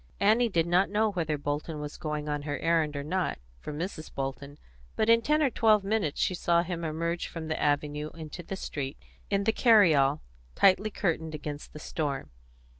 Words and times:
Annie 0.19 0.49
did 0.49 0.65
not 0.65 0.89
know 0.89 1.11
whether 1.11 1.37
Bolton 1.37 1.79
was 1.79 1.95
going 1.95 2.27
on 2.27 2.41
her 2.41 2.57
errand 2.57 2.95
or 2.95 3.03
not, 3.03 3.37
from 3.59 3.77
Mrs. 3.77 4.11
Bolton, 4.11 4.57
but 4.95 5.09
in 5.09 5.21
ten 5.21 5.43
or 5.43 5.51
twelve 5.51 5.83
minutes 5.83 6.19
she 6.19 6.33
saw 6.33 6.63
him 6.63 6.83
emerge 6.83 7.27
from 7.27 7.49
the 7.49 7.61
avenue 7.61 8.09
into 8.15 8.41
the 8.41 8.55
street, 8.55 8.97
in 9.29 9.43
the 9.43 9.53
carry 9.53 9.93
all, 9.93 10.23
tightly 10.55 10.89
curtained 10.89 11.35
against 11.35 11.71
the 11.71 11.77
storm. 11.77 12.31